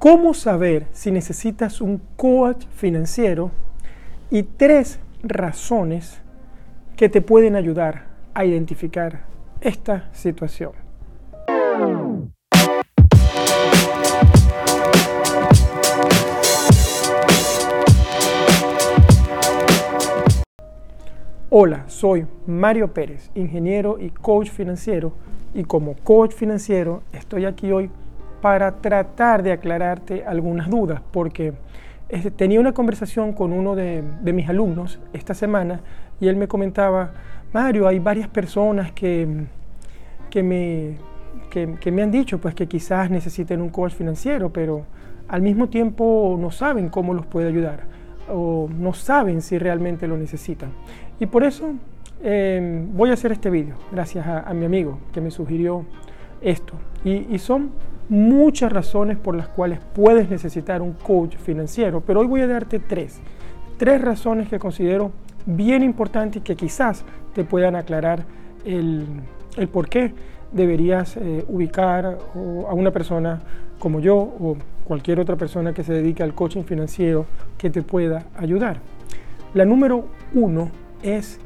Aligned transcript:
cómo 0.00 0.32
saber 0.32 0.86
si 0.92 1.10
necesitas 1.10 1.82
un 1.82 2.00
coach 2.16 2.64
financiero 2.74 3.50
y 4.30 4.44
tres 4.44 4.98
razones 5.22 6.22
que 6.96 7.10
te 7.10 7.20
pueden 7.20 7.54
ayudar 7.54 8.06
a 8.32 8.46
identificar 8.46 9.26
esta 9.60 10.08
situación. 10.14 10.72
Hola, 21.50 21.84
soy 21.88 22.26
Mario 22.46 22.94
Pérez, 22.94 23.30
ingeniero 23.34 23.98
y 24.00 24.08
coach 24.08 24.48
financiero, 24.48 25.12
y 25.52 25.64
como 25.64 25.94
coach 25.94 26.32
financiero 26.32 27.02
estoy 27.12 27.44
aquí 27.44 27.70
hoy 27.70 27.90
para 28.40 28.76
tratar 28.80 29.42
de 29.42 29.52
aclararte 29.52 30.24
algunas 30.24 30.68
dudas, 30.68 31.00
porque 31.10 31.52
este, 32.08 32.30
tenía 32.30 32.60
una 32.60 32.72
conversación 32.72 33.32
con 33.32 33.52
uno 33.52 33.74
de, 33.74 34.02
mis 34.22 34.48
alumnos 34.48 34.98
esta 35.12 35.34
semana 35.34 35.80
y 36.20 36.28
él 36.28 36.36
me 36.36 36.48
comentaba, 36.48 37.12
Mario, 37.52 37.86
hay 37.86 37.98
varias 37.98 38.28
personas 38.28 38.92
que, 38.92 39.46
que, 40.28 40.42
me, 40.42 40.96
que 41.50 41.92
me 41.92 42.02
han 42.02 42.10
dicho 42.10 42.38
pues, 42.38 42.54
que 42.54 42.66
quizás 42.66 43.10
necesiten 43.10 43.60
un 43.60 43.70
coach 43.70 43.92
financiero, 43.92 44.50
pero 44.52 44.84
al 45.28 45.42
mismo 45.42 45.68
tiempo 45.68 46.36
no 46.40 46.50
saben 46.50 46.88
cómo 46.88 47.14
los 47.14 47.26
puede 47.26 47.48
ayudar 47.48 47.90
o 48.28 48.68
no 48.68 48.92
saben 48.92 49.42
si 49.42 49.58
realmente 49.58 50.06
lo 50.06 50.16
necesitan. 50.16 50.70
Y 51.18 51.26
por 51.26 51.44
eso 51.44 51.74
em, 52.22 52.94
voy 52.96 53.10
a 53.10 53.14
hacer 53.14 53.32
este 53.32 53.50
vídeo, 53.50 53.76
gracias 53.92 54.26
a, 54.26 54.52
mi 54.54 54.64
amigo 54.64 54.98
que 55.12 55.20
me 55.20 55.30
sugirió 55.30 55.84
esto. 56.40 56.74
Y, 57.04 57.38
son 57.38 57.70
muchas 58.10 58.72
razones 58.72 59.16
por 59.16 59.36
las 59.36 59.48
cuales 59.48 59.78
puedes 59.94 60.28
necesitar 60.28 60.82
un 60.82 60.92
coach 60.92 61.36
financiero, 61.36 62.02
pero 62.02 62.20
hoy 62.20 62.26
voy 62.26 62.40
a 62.42 62.46
darte 62.46 62.80
tres. 62.80 63.20
Tres 63.78 64.02
razones 64.02 64.48
que 64.48 64.58
considero 64.58 65.12
bien 65.46 65.82
importantes 65.82 66.42
y 66.42 66.44
que 66.44 66.56
quizás 66.56 67.04
te 67.32 67.44
puedan 67.44 67.76
aclarar 67.76 68.24
el, 68.66 69.06
el 69.56 69.68
por 69.68 69.88
qué 69.88 70.12
deberías 70.52 71.16
eh, 71.16 71.44
ubicar 71.48 72.18
a 72.34 72.74
una 72.74 72.90
persona 72.90 73.40
como 73.78 74.00
yo 74.00 74.16
o 74.16 74.56
cualquier 74.84 75.20
otra 75.20 75.36
persona 75.36 75.72
que 75.72 75.84
se 75.84 75.92
dedique 75.92 76.22
al 76.22 76.34
coaching 76.34 76.64
financiero 76.64 77.26
que 77.56 77.70
te 77.70 77.82
pueda 77.82 78.26
ayudar. 78.36 78.78
La 79.54 79.64
número 79.64 80.06
uno 80.34 80.70
es, 81.02 81.38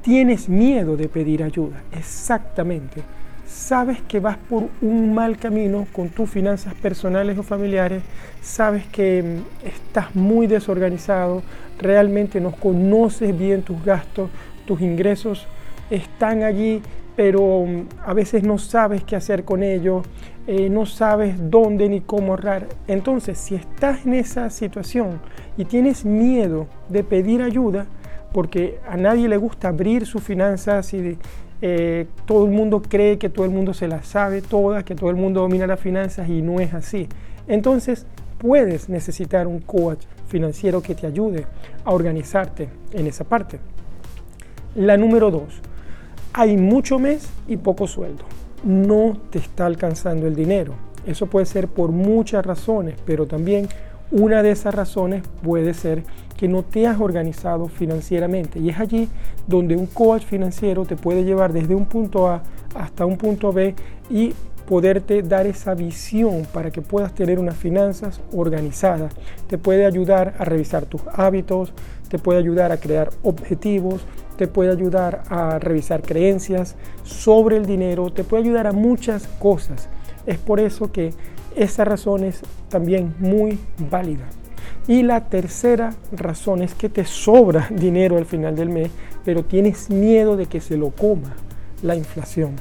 tienes 0.00 0.48
miedo 0.48 0.96
de 0.96 1.08
pedir 1.08 1.42
ayuda. 1.42 1.82
Exactamente. 1.92 3.02
Sabes 3.48 4.02
que 4.02 4.20
vas 4.20 4.36
por 4.36 4.68
un 4.82 5.14
mal 5.14 5.38
camino 5.38 5.86
con 5.92 6.10
tus 6.10 6.28
finanzas 6.28 6.74
personales 6.74 7.38
o 7.38 7.42
familiares, 7.42 8.02
sabes 8.42 8.86
que 8.86 9.22
mm, 9.22 9.66
estás 9.66 10.14
muy 10.14 10.46
desorganizado, 10.46 11.42
realmente 11.78 12.40
no 12.40 12.52
conoces 12.52 13.36
bien 13.36 13.62
tus 13.62 13.82
gastos, 13.82 14.28
tus 14.66 14.80
ingresos. 14.82 15.46
Están 15.90 16.42
allí 16.42 16.82
pero 17.18 17.64
mm, 17.66 17.88
a 18.06 18.14
veces 18.14 18.44
no 18.44 18.58
sabes 18.58 19.02
qué 19.02 19.16
hacer 19.16 19.44
con 19.44 19.64
ellos, 19.64 20.06
eh, 20.46 20.70
no 20.70 20.86
sabes 20.86 21.34
dónde 21.50 21.88
ni 21.88 22.00
cómo 22.00 22.34
ahorrar. 22.34 22.68
Entonces, 22.86 23.38
si 23.38 23.56
estás 23.56 24.06
en 24.06 24.14
esa 24.14 24.50
situación 24.50 25.20
y 25.56 25.64
tienes 25.64 26.04
miedo 26.04 26.68
de 26.88 27.02
pedir 27.02 27.42
ayuda, 27.42 27.86
porque 28.32 28.78
a 28.88 28.96
nadie 28.96 29.26
le 29.26 29.36
gusta 29.36 29.66
abrir 29.66 30.06
sus 30.06 30.22
finanzas 30.22 30.94
y 30.94 31.18
eh, 31.60 32.06
todo 32.26 32.44
el 32.44 32.52
mundo 32.52 32.82
cree 32.82 33.18
que 33.18 33.28
todo 33.28 33.44
el 33.44 33.50
mundo 33.50 33.74
se 33.74 33.88
las 33.88 34.06
sabe 34.06 34.42
todas, 34.42 34.84
que 34.84 34.94
todo 34.94 35.10
el 35.10 35.16
mundo 35.16 35.40
domina 35.40 35.66
las 35.66 35.80
finanzas 35.80 36.28
y 36.28 36.42
no 36.42 36.60
es 36.60 36.74
así. 36.74 37.08
Entonces, 37.46 38.06
puedes 38.38 38.88
necesitar 38.88 39.46
un 39.46 39.60
coach 39.60 40.04
financiero 40.28 40.82
que 40.82 40.94
te 40.94 41.06
ayude 41.06 41.46
a 41.84 41.92
organizarte 41.92 42.68
en 42.92 43.06
esa 43.06 43.24
parte. 43.24 43.58
La 44.74 44.96
número 44.96 45.30
dos, 45.30 45.60
hay 46.32 46.56
mucho 46.56 46.98
mes 46.98 47.28
y 47.48 47.56
poco 47.56 47.86
sueldo. 47.86 48.24
No 48.62 49.16
te 49.30 49.38
está 49.38 49.66
alcanzando 49.66 50.26
el 50.26 50.36
dinero. 50.36 50.74
Eso 51.06 51.26
puede 51.26 51.46
ser 51.46 51.68
por 51.68 51.90
muchas 51.90 52.44
razones, 52.44 52.96
pero 53.04 53.26
también 53.26 53.68
una 54.10 54.42
de 54.42 54.50
esas 54.50 54.74
razones 54.74 55.22
puede 55.42 55.74
ser 55.74 56.02
que 56.36 56.48
no 56.48 56.62
te 56.62 56.86
has 56.86 57.00
organizado 57.00 57.68
financieramente. 57.68 58.58
Y 58.60 58.70
es 58.70 58.78
allí 58.78 59.08
donde 59.46 59.76
un 59.76 59.86
coach 59.86 60.24
financiero 60.24 60.84
te 60.84 60.96
puede 60.96 61.24
llevar 61.24 61.52
desde 61.52 61.74
un 61.74 61.86
punto 61.86 62.28
A 62.28 62.42
hasta 62.74 63.04
un 63.04 63.18
punto 63.18 63.52
B 63.52 63.74
y 64.08 64.34
poderte 64.68 65.22
dar 65.22 65.46
esa 65.46 65.74
visión 65.74 66.46
para 66.52 66.70
que 66.70 66.82
puedas 66.82 67.14
tener 67.14 67.38
unas 67.38 67.56
finanzas 67.56 68.20
organizadas. 68.32 69.14
Te 69.46 69.58
puede 69.58 69.86
ayudar 69.86 70.34
a 70.38 70.44
revisar 70.44 70.84
tus 70.84 71.00
hábitos, 71.12 71.72
te 72.08 72.18
puede 72.18 72.38
ayudar 72.38 72.70
a 72.70 72.76
crear 72.76 73.10
objetivos, 73.22 74.02
te 74.36 74.46
puede 74.46 74.70
ayudar 74.70 75.22
a 75.30 75.58
revisar 75.58 76.02
creencias 76.02 76.76
sobre 77.02 77.56
el 77.56 77.66
dinero, 77.66 78.10
te 78.12 78.24
puede 78.24 78.44
ayudar 78.44 78.66
a 78.66 78.72
muchas 78.72 79.26
cosas. 79.38 79.88
Es 80.28 80.36
por 80.36 80.60
eso 80.60 80.92
que 80.92 81.14
esa 81.56 81.86
razón 81.86 82.22
es 82.22 82.42
también 82.68 83.14
muy 83.18 83.58
válida. 83.90 84.26
Y 84.86 85.02
la 85.02 85.24
tercera 85.24 85.94
razón 86.12 86.62
es 86.62 86.74
que 86.74 86.90
te 86.90 87.06
sobra 87.06 87.66
dinero 87.70 88.18
al 88.18 88.26
final 88.26 88.54
del 88.54 88.68
mes, 88.68 88.90
pero 89.24 89.42
tienes 89.42 89.88
miedo 89.88 90.36
de 90.36 90.44
que 90.44 90.60
se 90.60 90.76
lo 90.76 90.90
coma 90.90 91.34
la 91.82 91.96
inflación. 91.96 92.56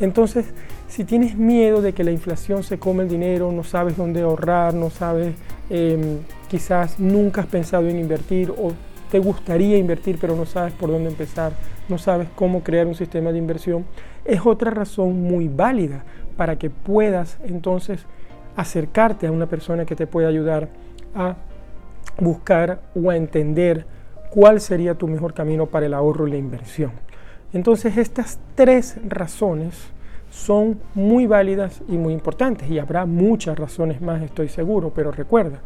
Entonces, 0.00 0.46
si 0.88 1.04
tienes 1.04 1.36
miedo 1.36 1.82
de 1.82 1.92
que 1.92 2.02
la 2.02 2.12
inflación 2.12 2.64
se 2.64 2.78
come 2.78 3.02
el 3.02 3.10
dinero, 3.10 3.52
no 3.52 3.62
sabes 3.62 3.98
dónde 3.98 4.22
ahorrar, 4.22 4.72
no 4.72 4.88
sabes, 4.88 5.34
em, 5.68 6.20
quizás 6.48 6.98
nunca 6.98 7.42
has 7.42 7.46
pensado 7.46 7.88
en 7.88 7.98
invertir 7.98 8.50
o 8.50 8.72
te 9.10 9.18
gustaría 9.18 9.76
invertir 9.76 10.16
pero 10.18 10.34
no 10.34 10.46
sabes 10.46 10.72
por 10.72 10.90
dónde 10.90 11.10
empezar, 11.10 11.52
no 11.90 11.98
sabes 11.98 12.28
cómo 12.34 12.62
crear 12.62 12.86
un 12.86 12.94
sistema 12.94 13.32
de 13.32 13.38
inversión, 13.38 13.84
es 14.24 14.40
otra 14.46 14.70
razón 14.70 15.20
muy 15.22 15.48
válida 15.48 16.04
para 16.40 16.56
que 16.56 16.70
puedas 16.70 17.36
entonces 17.44 18.06
acercarte 18.56 19.26
a 19.26 19.30
una 19.30 19.44
persona 19.44 19.84
que 19.84 19.94
te 19.94 20.06
pueda 20.06 20.28
ayudar 20.28 20.70
a 21.14 21.36
buscar 22.18 22.80
o 22.94 23.10
a 23.10 23.16
entender 23.18 23.84
cuál 24.30 24.58
sería 24.58 24.94
tu 24.94 25.06
mejor 25.06 25.34
camino 25.34 25.66
para 25.66 25.84
el 25.84 25.92
ahorro 25.92 26.26
y 26.26 26.30
la 26.30 26.38
inversión. 26.38 26.92
Entonces 27.52 27.98
estas 27.98 28.38
tres 28.54 28.96
razones 29.06 29.90
son 30.30 30.80
muy 30.94 31.26
válidas 31.26 31.82
y 31.90 31.98
muy 31.98 32.14
importantes 32.14 32.70
y 32.70 32.78
habrá 32.78 33.04
muchas 33.04 33.58
razones 33.58 34.00
más, 34.00 34.22
estoy 34.22 34.48
seguro, 34.48 34.94
pero 34.94 35.12
recuerda, 35.12 35.58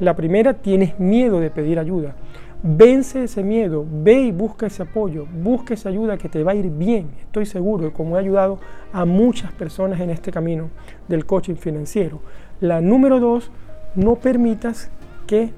la 0.00 0.16
primera 0.16 0.54
tienes 0.54 0.98
miedo 0.98 1.40
de 1.40 1.50
pedir 1.50 1.78
ayuda. 1.78 2.14
Vence 2.64 3.24
ese 3.24 3.42
miedo, 3.42 3.84
ve 3.90 4.20
y 4.20 4.30
busca 4.30 4.66
ese 4.66 4.84
apoyo, 4.84 5.26
busca 5.42 5.74
esa 5.74 5.88
ayuda 5.88 6.16
que 6.16 6.28
te 6.28 6.44
va 6.44 6.52
a 6.52 6.54
ir 6.54 6.70
bien. 6.70 7.10
Estoy 7.20 7.44
seguro, 7.44 7.92
como 7.92 8.16
he 8.16 8.20
ayudado 8.20 8.60
a 8.92 9.04
muchas 9.04 9.50
personas 9.52 9.98
en 10.00 10.10
este 10.10 10.30
camino 10.30 10.70
del 11.08 11.26
coaching 11.26 11.56
financiero. 11.56 12.20
La 12.60 12.80
número 12.80 13.18
dos, 13.18 13.50
no 13.96 14.14
permitas 14.14 14.90
que 15.26 15.50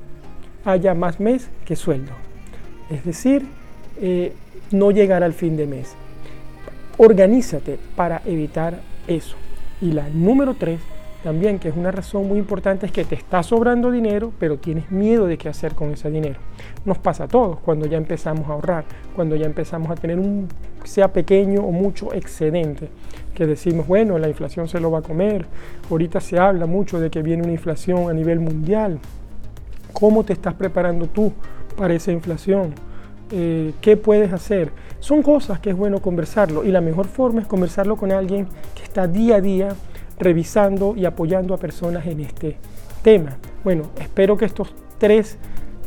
haya 0.64 0.94
más 0.94 1.20
mes 1.20 1.50
que 1.66 1.76
sueldo. 1.76 2.12
Es 2.88 3.04
decir, 3.04 3.44
eh, 4.00 4.32
no 4.70 4.90
llegar 4.90 5.22
al 5.22 5.34
fin 5.34 5.58
de 5.58 5.66
mes. 5.66 5.94
Organízate 6.96 7.78
para 7.96 8.22
evitar 8.24 8.80
eso. 9.06 9.36
Y 9.82 9.92
la 9.92 10.08
número 10.08 10.54
tres, 10.54 10.80
también, 11.22 11.58
que 11.58 11.68
es 11.68 11.76
una 11.76 11.90
razón 11.90 12.28
muy 12.28 12.38
importante, 12.38 12.86
es 12.86 12.92
que 12.92 13.04
te 13.04 13.14
está 13.14 13.42
sobrando 13.42 13.90
dinero, 13.90 14.32
pero 14.38 14.56
tienes 14.56 14.90
miedo 14.90 15.26
de 15.26 15.36
qué 15.36 15.50
hacer 15.50 15.74
con 15.74 15.90
ese 15.90 16.10
dinero. 16.10 16.40
Nos 16.84 16.98
pasa 16.98 17.24
a 17.24 17.28
todos 17.28 17.58
cuando 17.60 17.86
ya 17.86 17.96
empezamos 17.96 18.48
a 18.48 18.52
ahorrar, 18.52 18.84
cuando 19.16 19.36
ya 19.36 19.46
empezamos 19.46 19.90
a 19.90 19.94
tener 19.94 20.18
un, 20.18 20.48
sea 20.84 21.12
pequeño 21.12 21.62
o 21.62 21.72
mucho, 21.72 22.12
excedente, 22.12 22.88
que 23.34 23.46
decimos, 23.46 23.86
bueno, 23.86 24.18
la 24.18 24.28
inflación 24.28 24.68
se 24.68 24.80
lo 24.80 24.90
va 24.90 24.98
a 24.98 25.02
comer. 25.02 25.46
Ahorita 25.90 26.20
se 26.20 26.38
habla 26.38 26.66
mucho 26.66 27.00
de 27.00 27.10
que 27.10 27.22
viene 27.22 27.42
una 27.42 27.52
inflación 27.52 28.10
a 28.10 28.12
nivel 28.12 28.40
mundial. 28.40 28.98
¿Cómo 29.92 30.24
te 30.24 30.34
estás 30.34 30.54
preparando 30.54 31.06
tú 31.06 31.32
para 31.76 31.94
esa 31.94 32.12
inflación? 32.12 32.74
Eh, 33.30 33.72
¿Qué 33.80 33.96
puedes 33.96 34.32
hacer? 34.32 34.70
Son 35.00 35.22
cosas 35.22 35.60
que 35.60 35.70
es 35.70 35.76
bueno 35.76 36.00
conversarlo 36.00 36.64
y 36.64 36.68
la 36.70 36.80
mejor 36.80 37.06
forma 37.06 37.40
es 37.40 37.46
conversarlo 37.46 37.96
con 37.96 38.12
alguien 38.12 38.46
que 38.74 38.82
está 38.82 39.06
día 39.06 39.36
a 39.36 39.40
día 39.40 39.68
revisando 40.18 40.94
y 40.96 41.06
apoyando 41.06 41.54
a 41.54 41.58
personas 41.58 42.06
en 42.06 42.20
este 42.20 42.58
tema. 43.02 43.38
Bueno, 43.62 43.90
espero 43.98 44.36
que 44.36 44.44
estos 44.44 44.74
tres 44.98 45.38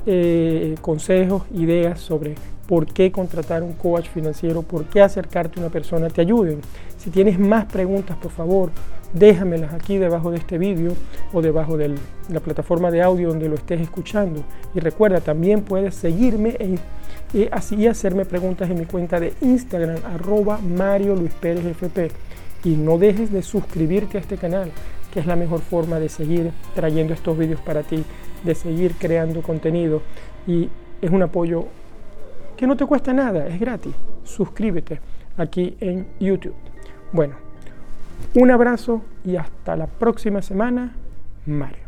eh, 0.09 0.75
consejos, 0.81 1.43
ideas 1.53 1.99
sobre 1.99 2.35
por 2.65 2.85
qué 2.85 3.11
contratar 3.11 3.61
un 3.61 3.73
coach 3.73 4.07
financiero, 4.07 4.61
por 4.61 4.85
qué 4.85 5.01
acercarte 5.01 5.59
a 5.59 5.63
una 5.63 5.71
persona 5.71 6.09
te 6.09 6.21
ayuden. 6.21 6.61
Si 6.97 7.09
tienes 7.09 7.37
más 7.37 7.65
preguntas, 7.65 8.17
por 8.17 8.31
favor, 8.31 8.71
déjamelas 9.13 9.73
aquí 9.73 9.97
debajo 9.97 10.31
de 10.31 10.37
este 10.37 10.57
vídeo 10.57 10.93
o 11.33 11.41
debajo 11.41 11.77
de 11.77 11.95
la 12.29 12.39
plataforma 12.39 12.89
de 12.89 13.01
audio 13.01 13.29
donde 13.29 13.49
lo 13.49 13.55
estés 13.55 13.81
escuchando. 13.81 14.43
Y 14.73 14.79
recuerda, 14.79 15.21
también 15.21 15.61
puedes 15.61 15.95
seguirme 15.95 16.57
y 17.33 17.47
así 17.51 17.85
hacerme 17.87 18.25
preguntas 18.25 18.69
en 18.69 18.79
mi 18.79 18.85
cuenta 18.85 19.19
de 19.19 19.33
Instagram, 19.41 19.99
arroba 20.05 20.57
Mario 20.59 21.15
Luis 21.15 21.33
Pérez 21.33 21.65
FP 21.65 22.09
y 22.63 22.75
no 22.75 22.97
dejes 22.97 23.31
de 23.31 23.41
suscribirte 23.41 24.17
a 24.17 24.21
este 24.21 24.37
canal. 24.37 24.71
que 25.13 25.21
es 25.21 25.25
la 25.25 25.37
mejor 25.37 25.61
forma 25.61 25.99
de 25.99 26.09
seguir 26.09 26.51
trayendo 26.75 27.13
estos 27.13 27.35
vídeos 27.37 27.61
para 27.61 27.81
ti, 27.81 28.03
de 28.43 28.53
seguir 28.53 28.93
creando 28.99 29.41
contenido 29.41 30.01
y 30.45 30.69
es 31.01 31.09
un 31.09 31.23
apoyo 31.23 31.65
que 32.57 32.67
no 32.67 32.75
te 32.75 32.85
cuesta 32.85 33.13
nada, 33.13 33.47
es 33.47 33.59
gratis. 33.59 33.95
Suscríbete 34.23 34.99
aquí 35.37 35.77
en 35.79 36.07
YouTube. 36.19 36.55
Bueno, 37.13 37.35
un 38.35 38.51
abrazo 38.51 39.01
y 39.23 39.37
hasta 39.37 39.75
la 39.75 39.87
próxima 39.87 40.41
semana, 40.41 40.93
Mario. 41.45 41.86